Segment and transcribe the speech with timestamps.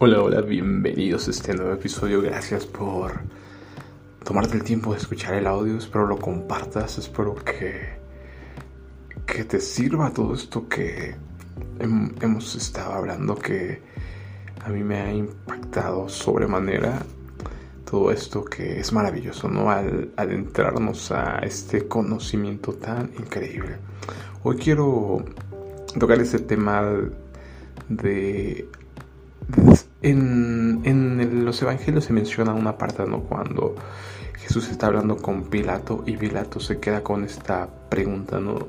[0.00, 2.22] Hola, hola, bienvenidos a este nuevo episodio.
[2.22, 3.18] Gracias por
[4.22, 5.76] tomarte el tiempo de escuchar el audio.
[5.76, 6.98] Espero lo compartas.
[6.98, 7.96] Espero que,
[9.26, 11.16] que te sirva todo esto que
[11.80, 13.82] hemos estado hablando, que
[14.64, 17.02] a mí me ha impactado sobremanera.
[17.84, 19.68] Todo esto que es maravilloso, ¿no?
[19.68, 23.78] Al adentrarnos a este conocimiento tan increíble.
[24.44, 25.24] Hoy quiero
[25.98, 26.88] tocar este tema
[27.88, 28.68] de
[30.02, 33.20] en, los evangelios se menciona una parte, ¿no?
[33.20, 33.74] Cuando
[34.34, 38.68] Jesús está hablando con Pilato y Pilato se queda con esta pregunta, ¿no?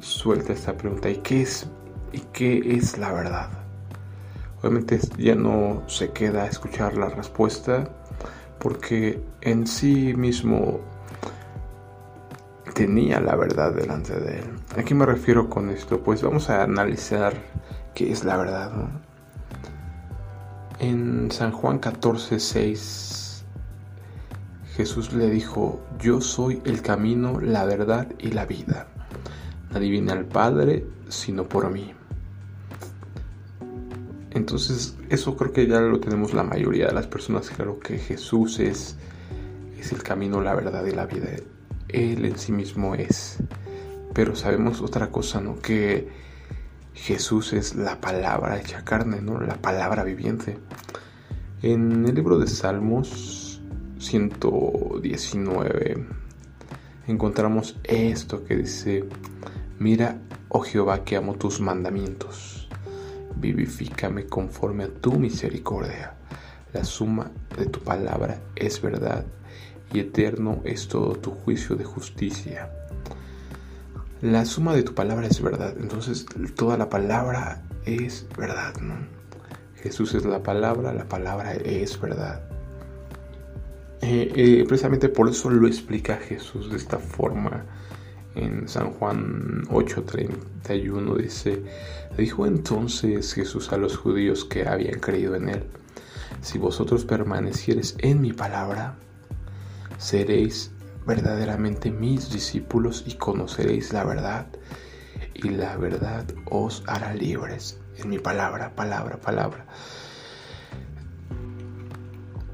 [0.00, 1.66] Suelta esta pregunta, ¿y qué es,
[2.12, 3.48] y qué es la verdad?
[4.60, 7.88] Obviamente ya no se queda a escuchar la respuesta
[8.58, 10.80] porque en sí mismo
[12.74, 14.50] tenía la verdad delante de él.
[14.76, 16.00] ¿A qué me refiero con esto?
[16.00, 17.34] Pues vamos a analizar
[17.94, 19.11] qué es la verdad, ¿no?
[20.82, 23.44] En San Juan 14, 6,
[24.74, 28.88] Jesús le dijo, yo soy el camino, la verdad y la vida.
[29.70, 31.92] Nadie viene al Padre sino por mí.
[34.32, 38.58] Entonces, eso creo que ya lo tenemos la mayoría de las personas, claro que Jesús
[38.58, 38.96] es,
[39.78, 41.28] es el camino, la verdad y la vida.
[41.90, 43.38] Él en sí mismo es.
[44.12, 45.60] Pero sabemos otra cosa, ¿no?
[45.60, 46.31] Que
[46.94, 49.40] Jesús es la palabra hecha carne, ¿no?
[49.40, 50.58] La palabra viviente.
[51.62, 53.60] En el libro de Salmos
[53.98, 56.06] 119
[57.06, 59.04] encontramos esto que dice,
[59.78, 62.68] mira, oh Jehová, que amo tus mandamientos,
[63.36, 66.14] vivifícame conforme a tu misericordia.
[66.72, 69.24] La suma de tu palabra es verdad
[69.92, 72.70] y eterno es todo tu juicio de justicia.
[74.22, 75.74] La suma de tu palabra es verdad.
[75.80, 78.94] Entonces toda la palabra es verdad, ¿no?
[79.82, 82.40] Jesús es la palabra, la palabra es verdad.
[84.00, 87.64] Eh, eh, precisamente por eso lo explica Jesús de esta forma.
[88.36, 91.62] En San Juan 8:31 dice,
[92.16, 95.64] dijo entonces Jesús a los judíos que habían creído en él,
[96.40, 98.94] si vosotros permaneciereis en mi palabra,
[99.98, 100.71] seréis
[101.06, 104.46] verdaderamente mis discípulos y conoceréis la verdad
[105.34, 107.78] y la verdad os hará libres.
[107.96, 109.66] En mi palabra, palabra, palabra.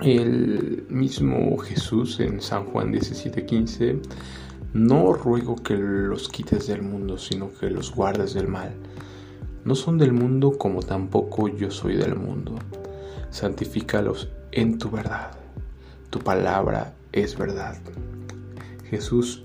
[0.01, 4.01] El mismo Jesús en San Juan 17:15,
[4.73, 8.75] no ruego que los quites del mundo, sino que los guardes del mal.
[9.65, 12.55] No son del mundo como tampoco yo soy del mundo.
[13.31, 15.33] Santifícalos en tu verdad.
[16.11, 17.77] Tu palabra es verdad.
[18.91, 19.43] Jesús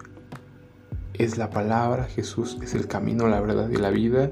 [1.14, 4.32] es la palabra, Jesús es el camino, la verdad y la vida,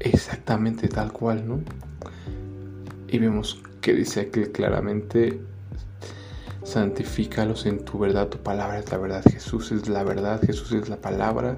[0.00, 1.60] exactamente tal cual, ¿no?
[3.08, 5.40] Y vemos que dice aquí claramente,
[6.62, 10.88] santifícalos en tu verdad, tu palabra es la verdad, Jesús es la verdad, Jesús es
[10.88, 11.56] la palabra,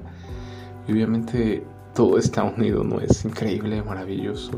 [0.87, 3.01] y obviamente todo está unido, ¿no?
[3.01, 4.53] Es increíble, maravilloso.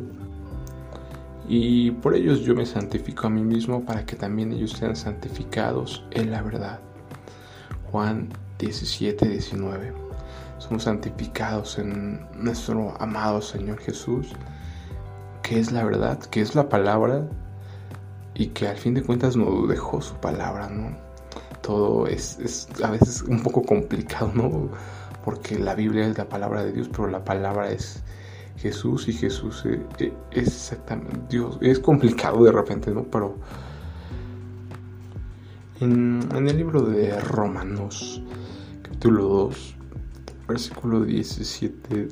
[1.48, 6.04] Y por ellos yo me santifico a mí mismo para que también ellos sean santificados
[6.12, 6.80] en la verdad.
[7.92, 9.92] Juan 17, 19.
[10.56, 14.28] Somos santificados en nuestro amado Señor Jesús,
[15.42, 17.28] que es la verdad, que es la palabra
[18.32, 20.96] y que al fin de cuentas nos dejó su palabra, ¿no?
[21.60, 24.70] Todo es, a veces un poco complicado, ¿no?
[25.22, 28.02] Porque la Biblia es la palabra de Dios, pero la palabra es
[28.56, 29.80] Jesús y Jesús es,
[30.30, 31.58] es exactamente Dios.
[31.60, 33.02] Es complicado de repente, ¿no?
[33.02, 33.36] Pero
[35.82, 38.22] en, el libro de Romanos,
[38.82, 39.76] capítulo 2,
[40.46, 42.08] versículo 17,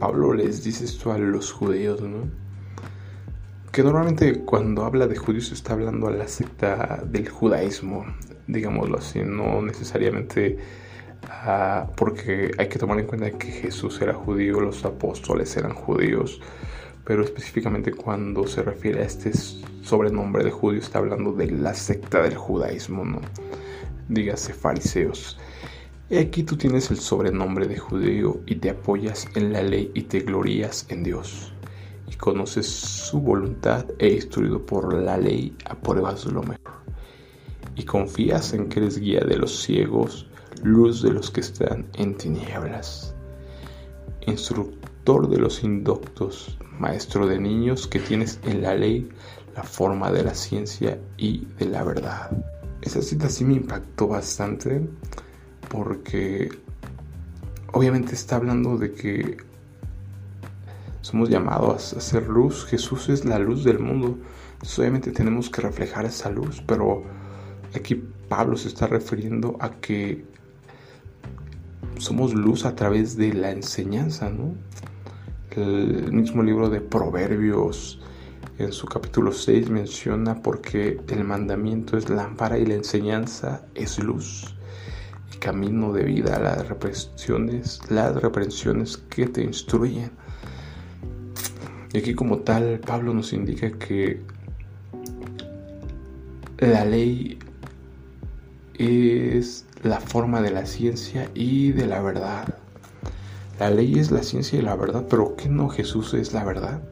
[0.00, 2.28] Pablo les dice esto a los judíos, ¿no?
[3.70, 8.04] Que normalmente cuando habla de judíos está hablando a la secta del judaísmo,
[8.48, 10.58] digámoslo así, no necesariamente
[11.96, 16.40] porque hay que tomar en cuenta que Jesús era judío, los apóstoles eran judíos,
[17.04, 19.32] pero específicamente cuando se refiere a este
[19.82, 23.20] sobrenombre de judío está hablando de la secta del judaísmo, ¿no?
[24.08, 25.38] Dígase fariseos.
[26.10, 30.20] Aquí tú tienes el sobrenombre de judío y te apoyas en la ley y te
[30.20, 31.52] glorías en Dios.
[32.10, 36.74] Y conoces su voluntad e instruido por la ley apruebas lo mejor.
[37.74, 40.26] Y confías en que eres guía de los ciegos,
[40.62, 43.14] luz de los que están en tinieblas.
[44.26, 49.08] Instructor de los indoctos, maestro de niños que tienes en la ley
[49.54, 52.30] la forma de la ciencia y de la verdad.
[52.82, 54.86] Esa cita sí me impactó bastante
[55.68, 56.50] porque
[57.72, 59.36] obviamente está hablando de que
[61.00, 62.64] somos llamados a ser luz.
[62.66, 64.18] Jesús es la luz del mundo.
[64.78, 67.04] obviamente tenemos que reflejar esa luz, pero
[67.74, 70.24] aquí Pablo se está refiriendo a que
[71.98, 74.54] somos luz a través de la enseñanza, ¿no?
[75.56, 78.00] El mismo libro de Proverbios
[78.58, 84.56] en su capítulo 6 menciona porque el mandamiento es lámpara y la enseñanza es luz
[85.32, 90.10] y camino de vida, las reprensiones, las reprensiones que te instruyen.
[91.92, 94.22] Y aquí como tal Pablo nos indica que
[96.58, 97.38] la ley
[98.76, 102.58] es la forma de la ciencia y de la verdad.
[103.58, 106.82] La ley es la ciencia y la verdad, pero ¿qué no Jesús es la verdad?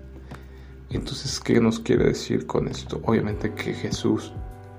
[0.91, 3.01] Entonces, ¿qué nos quiere decir con esto?
[3.05, 4.33] Obviamente que Jesús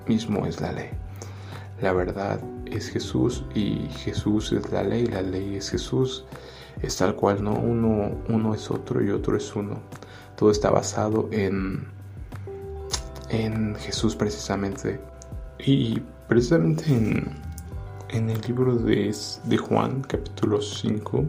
[0.08, 0.90] mismo es la ley.
[1.82, 6.24] La verdad es Jesús y Jesús es la ley, la ley es Jesús.
[6.82, 7.54] Es tal cual, ¿no?
[7.54, 9.82] Uno, uno es otro y otro es uno.
[10.38, 11.86] Todo está basado en,
[13.30, 15.02] en Jesús precisamente.
[15.60, 17.28] Y precisamente en,
[18.10, 19.14] en el libro de,
[19.44, 21.26] de Juan, capítulo 5,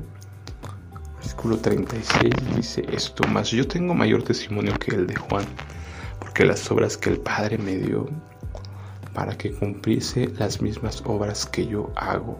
[1.25, 5.47] versículo 36, dice esto, mas yo tengo mayor testimonio que el de Juan,
[6.19, 8.07] porque las obras que el Padre me dio
[9.15, 12.37] para que cumpliese las mismas obras que yo hago,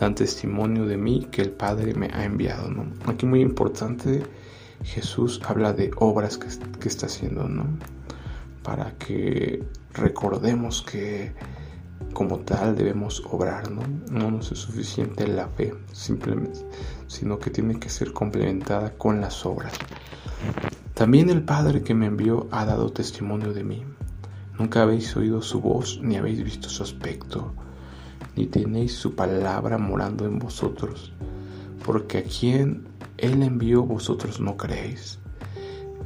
[0.00, 2.68] dan testimonio de mí que el Padre me ha enviado.
[2.68, 2.86] ¿no?
[3.06, 4.24] Aquí muy importante,
[4.82, 6.48] Jesús habla de obras que,
[6.80, 7.66] que está haciendo, ¿no?
[8.64, 9.62] Para que
[9.94, 11.32] recordemos que
[12.12, 13.82] como tal debemos obrar, ¿no?
[14.10, 16.60] No nos es suficiente la fe, simplemente,
[17.06, 19.72] sino que tiene que ser complementada con las obras.
[20.94, 23.84] También el Padre que me envió ha dado testimonio de mí.
[24.58, 27.52] Nunca habéis oído su voz, ni habéis visto su aspecto,
[28.36, 31.12] ni tenéis su palabra morando en vosotros,
[31.84, 35.18] porque a quien Él envió vosotros no creéis.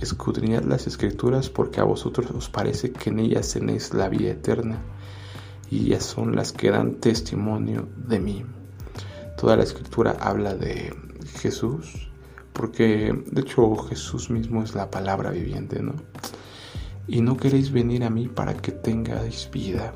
[0.01, 4.79] Escudriñad las escrituras porque a vosotros os parece que en ellas tenéis la vida eterna
[5.71, 8.45] y ellas son las que dan testimonio de mí.
[9.37, 10.95] Toda la escritura habla de
[11.39, 12.11] Jesús,
[12.53, 15.95] porque de hecho Jesús mismo es la palabra viviente, ¿no?
[17.07, 19.93] Y no queréis venir a mí para que tengáis vida.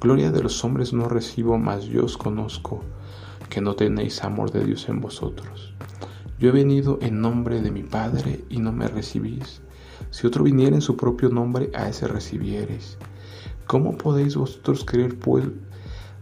[0.00, 2.82] Gloria de los hombres no recibo, mas yo os conozco,
[3.48, 5.74] que no tenéis amor de Dios en vosotros.
[6.38, 9.62] Yo he venido en nombre de mi Padre y no me recibís.
[10.10, 12.98] Si otro viniera en su propio nombre, a ese recibiereis.
[13.72, 15.46] ¿Cómo podéis vosotros creer, pues,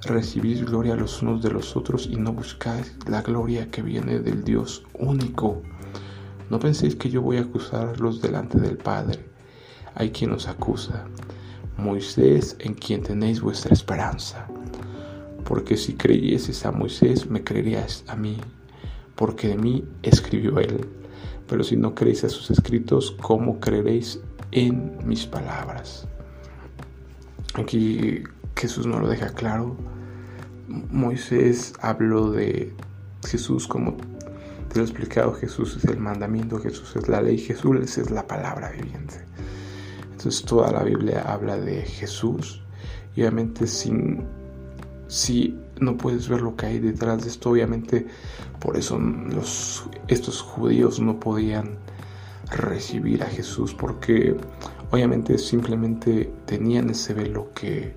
[0.02, 4.44] recibir gloria los unos de los otros y no buscáis la gloria que viene del
[4.44, 5.60] Dios único?
[6.48, 9.18] No penséis que yo voy a acusarlos delante del Padre.
[9.96, 11.06] Hay quien os acusa,
[11.76, 14.46] Moisés en quien tenéis vuestra esperanza.
[15.42, 18.36] Porque si creyeses a Moisés, me creerías a mí,
[19.16, 20.86] porque de mí escribió él.
[21.48, 24.20] Pero si no creéis a sus escritos, ¿cómo creeréis
[24.52, 26.06] en mis palabras?
[27.54, 28.22] Aquí
[28.56, 29.76] Jesús no lo deja claro.
[30.68, 32.72] Moisés habló de
[33.26, 33.96] Jesús como
[34.68, 38.26] te lo he explicado, Jesús es el mandamiento, Jesús es la ley, Jesús es la
[38.26, 39.16] palabra viviente.
[40.12, 42.62] Entonces toda la Biblia habla de Jesús
[43.16, 48.06] y obviamente si no puedes ver lo que hay detrás de esto, obviamente
[48.60, 49.00] por eso
[50.06, 51.78] estos judíos no podían
[52.50, 54.36] recibir a Jesús porque
[54.90, 57.94] Obviamente simplemente tenían ese velo que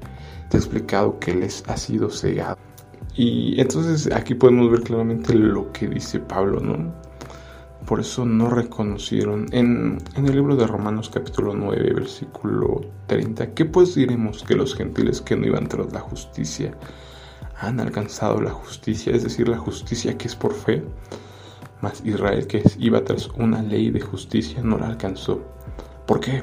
[0.50, 2.58] te he explicado que les ha sido cegado.
[3.16, 6.94] Y entonces aquí podemos ver claramente lo que dice Pablo, ¿no?
[7.86, 9.48] Por eso no reconocieron.
[9.52, 14.74] En, en, el libro de Romanos capítulo 9, versículo 30, ¿qué pues diremos que los
[14.74, 16.78] gentiles que no iban tras la justicia
[17.60, 19.14] han alcanzado la justicia?
[19.14, 20.84] Es decir, la justicia que es por fe.
[21.82, 25.42] Mas Israel que iba tras una ley de justicia no la alcanzó.
[26.08, 26.42] ¿Por qué?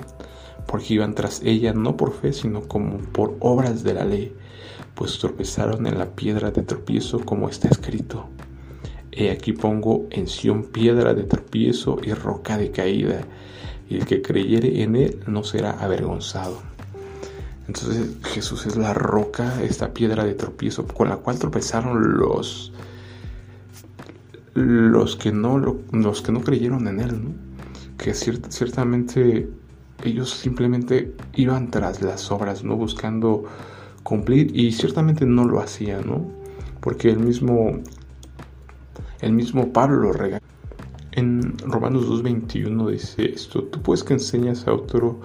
[0.71, 4.33] Porque iban tras ella no por fe, sino como por obras de la ley,
[4.95, 8.29] pues tropezaron en la piedra de tropiezo como está escrito.
[9.11, 13.23] He aquí pongo en Sión piedra de tropiezo y roca de caída,
[13.89, 16.63] y el que creyere en él no será avergonzado.
[17.67, 22.73] Entonces Jesús es la roca, esta piedra de tropiezo con la cual tropezaron los
[24.55, 27.31] los que no los que no creyeron en él, ¿no?
[27.99, 29.49] que ciertamente
[30.05, 32.77] ellos simplemente iban tras las obras, ¿no?
[32.77, 33.45] Buscando
[34.03, 36.27] cumplir y ciertamente no lo hacían, ¿no?
[36.81, 37.81] Porque el mismo,
[39.21, 40.41] el mismo Pablo lo.
[41.13, 45.21] En Romanos 2.21 dice esto, tú pues que enseñas a otro,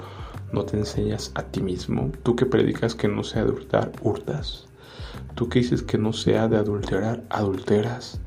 [0.52, 2.12] no te enseñas a ti mismo.
[2.24, 4.66] Tú que predicas que no se ha de hurtar, hurtas.
[5.36, 8.20] Tú que dices que no se ha de adulterar, adulteras.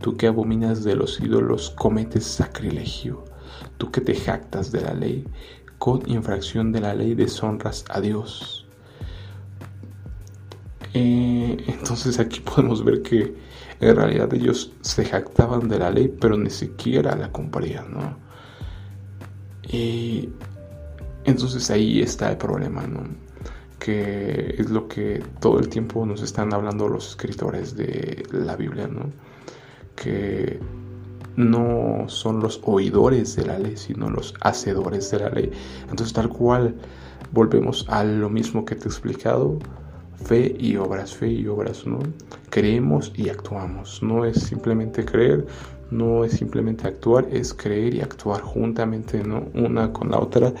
[0.00, 3.24] Tú que abominas de los ídolos cometes sacrilegio.
[3.78, 5.26] Tú que te jactas de la ley,
[5.82, 8.64] con infracción de la ley deshonras a Dios.
[10.94, 13.34] Eh, entonces aquí podemos ver que
[13.80, 18.16] en realidad ellos se jactaban de la ley, pero ni siquiera la cumplían, ¿no?
[19.72, 20.28] Y
[21.24, 23.02] entonces ahí está el problema, ¿no?
[23.80, 28.86] Que es lo que todo el tiempo nos están hablando los escritores de la Biblia,
[28.86, 29.10] ¿no?
[29.96, 30.60] Que
[31.36, 35.50] no son los oidores de la ley, sino los hacedores de la ley.
[35.82, 36.74] Entonces tal cual
[37.32, 39.58] volvemos a lo mismo que te he explicado,
[40.24, 41.98] fe y obras, fe y obras, ¿no?
[42.50, 45.46] Creemos y actuamos, no es simplemente creer,
[45.90, 49.46] no es simplemente actuar, es creer y actuar juntamente, ¿no?
[49.54, 50.52] Una con la otra,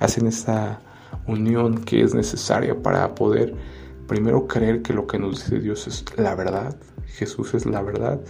[0.00, 0.80] hacen esa
[1.26, 3.54] unión que es necesaria para poder
[4.06, 6.76] primero creer que lo que nos dice Dios es la verdad,
[7.06, 8.20] Jesús es la verdad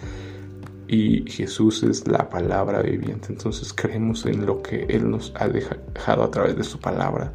[0.89, 3.29] y Jesús es la palabra viviente.
[3.31, 7.33] Entonces creemos en lo que Él nos ha dejado a través de su palabra.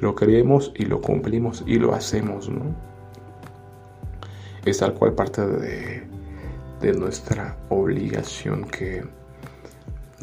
[0.00, 2.74] Lo creemos y lo cumplimos y lo hacemos, ¿no?
[4.64, 6.14] Es tal cual parte de,
[6.98, 9.02] nuestra obligación que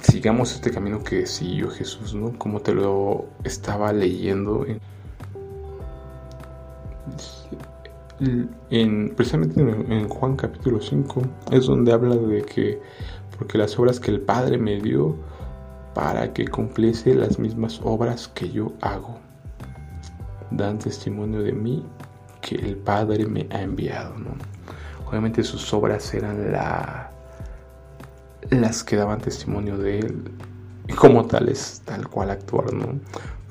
[0.04, 2.38] sigamos este camino que siguió Jesús, ¿no?
[2.38, 4.80] Como te lo estaba leyendo en,
[9.16, 12.80] precisamente en, Juan capítulo 5 es donde habla de que
[13.38, 15.16] porque las obras que el Padre me dio
[15.96, 19.18] para que cumpliese las mismas obras que yo hago
[20.52, 21.86] dan testimonio de mí
[22.42, 24.32] que el Padre me ha enviado, ¿no?
[25.08, 27.12] Obviamente sus obras eran la,
[28.50, 30.32] las que daban testimonio de Él
[30.96, 33.00] como tales, tal cual actuar, ¿no?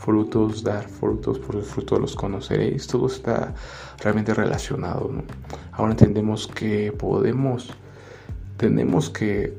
[0.00, 3.52] Frutos, dar frutos, por el fruto los conoceréis, todo está
[4.02, 5.24] realmente relacionado, ¿no?
[5.72, 7.68] Ahora entendemos que podemos,
[8.56, 9.58] tenemos que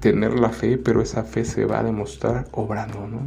[0.00, 3.20] tener la fe, pero esa fe se va a demostrar obrando, ¿no?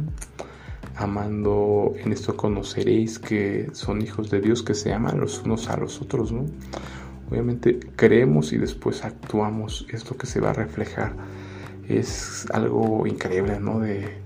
[0.96, 5.76] Amando, en esto conoceréis que son hijos de Dios que se aman los unos a
[5.76, 6.46] los otros, ¿no?
[7.30, 9.86] Obviamente creemos y después actuamos.
[9.92, 11.14] Esto que se va a reflejar
[11.88, 13.78] es algo increíble, ¿no?
[13.78, 14.23] De,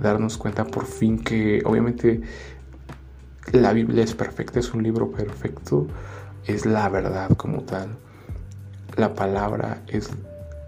[0.00, 2.20] darnos cuenta por fin que obviamente
[3.52, 5.86] la Biblia es perfecta, es un libro perfecto,
[6.46, 7.96] es la verdad como tal.
[8.96, 10.10] La palabra es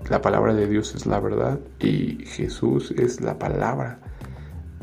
[0.08, 3.98] la palabra de Dios es la verdad y Jesús es la palabra.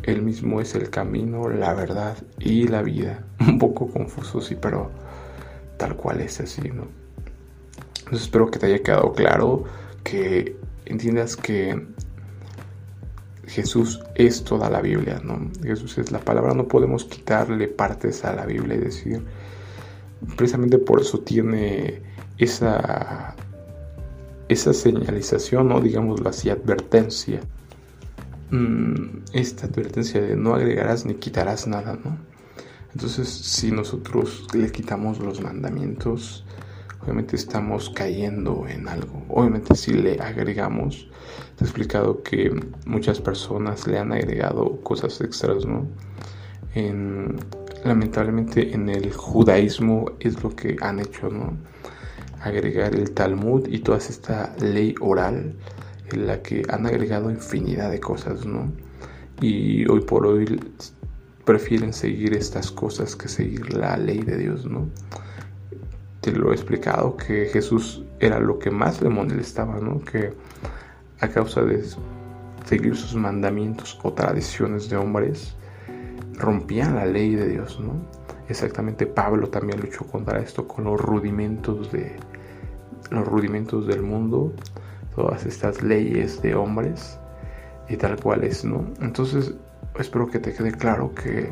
[0.03, 3.23] Él mismo es el camino, la verdad y la vida.
[3.39, 4.89] Un poco confuso, sí, pero
[5.77, 6.87] tal cual es así, ¿no?
[7.99, 9.65] Entonces espero que te haya quedado claro,
[10.03, 11.85] que entiendas que
[13.49, 15.49] Jesús es toda la Biblia, ¿no?
[15.63, 19.23] Jesús es la palabra, no podemos quitarle partes a la Biblia y decir,
[20.37, 22.01] precisamente por eso tiene
[22.37, 23.35] esa,
[24.47, 27.39] esa señalización, o digámoslo así, advertencia.
[28.51, 32.17] Mm, esta advertencia de no agregarás ni quitarás nada, ¿no?
[32.93, 36.45] Entonces, si nosotros le quitamos los mandamientos,
[37.09, 39.23] obviamente estamos cayendo en algo.
[39.29, 41.09] Obviamente si le agregamos,
[41.55, 42.51] te he explicado que
[42.85, 45.87] muchas personas le han agregado cosas extras, ¿no?
[47.83, 51.57] lamentablemente en el judaísmo es lo que han hecho, ¿no?
[52.41, 55.55] Agregar el Talmud y toda esta ley oral
[56.11, 58.71] en la que han agregado infinidad de cosas, ¿no?
[59.41, 60.59] Y hoy por hoy
[61.43, 64.87] prefieren seguir estas cosas que seguir la ley de Dios, ¿no?
[66.21, 70.01] Te lo he explicado que Jesús era lo que más le molestaba, ¿no?
[70.01, 70.33] Que
[71.19, 71.83] a causa de
[72.65, 75.55] seguir sus mandamientos o tradiciones de hombres,
[76.33, 77.93] rompían la ley de Dios, ¿no?
[78.47, 82.15] Exactamente Pablo también luchó contra esto con los rudimentos de
[83.11, 84.53] los rudimentos del mundo,
[85.15, 87.19] todas estas leyes de hombres
[87.87, 88.85] y tal cual es, ¿no?
[89.01, 89.53] Entonces
[89.97, 91.51] espero que te quede claro que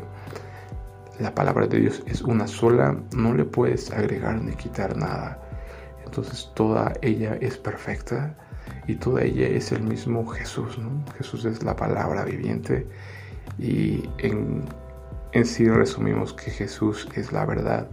[1.20, 5.40] la palabra de Dios es una sola, no le puedes agregar ni quitar nada.
[6.04, 8.36] Entonces toda ella es perfecta
[8.86, 10.78] y toda ella es el mismo Jesús.
[11.16, 12.86] Jesús es la palabra viviente
[13.58, 14.64] y en,
[15.32, 17.88] en sí resumimos que Jesús es la verdad,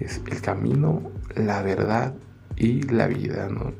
[0.00, 1.02] es el camino,
[1.36, 2.14] la verdad
[2.56, 3.48] y la vida.
[3.48, 3.72] ¿no?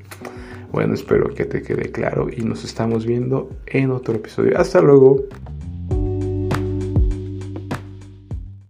[0.71, 4.59] Bueno, espero que te quede claro y nos estamos viendo en otro episodio.
[4.59, 5.25] Hasta luego.